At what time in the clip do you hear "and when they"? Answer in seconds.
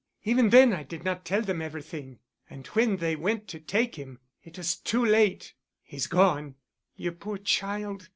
2.49-3.15